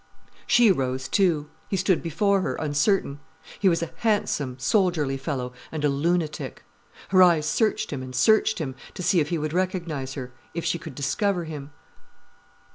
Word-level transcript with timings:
She 0.47 0.71
rose 0.71 1.07
too. 1.07 1.49
He 1.69 1.77
stood 1.77 2.01
before 2.01 2.41
her, 2.41 2.55
uncertain. 2.55 3.19
He 3.59 3.69
was 3.69 3.83
a 3.83 3.91
handsome, 3.97 4.57
soldierly 4.57 5.15
fellow, 5.15 5.53
and 5.71 5.85
a 5.85 5.89
lunatic. 5.89 6.63
Her 7.09 7.21
eyes 7.21 7.45
searched 7.45 7.93
him, 7.93 8.01
and 8.01 8.15
searched 8.15 8.57
him, 8.57 8.73
to 8.95 9.03
see 9.03 9.19
if 9.19 9.29
he 9.29 9.37
would 9.37 9.53
recognize 9.53 10.15
her, 10.15 10.31
if 10.55 10.65
she 10.65 10.79
could 10.79 10.95
discover 10.95 11.43
him. 11.43 11.69